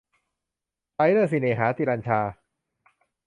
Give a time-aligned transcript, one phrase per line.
[0.95, 2.19] สายเลือดสิเน่หา- ฌรัณฌา